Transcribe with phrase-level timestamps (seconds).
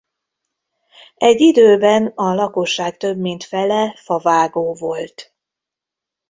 [1.17, 5.35] Egy időben a lakosság több mint fele favágó volt.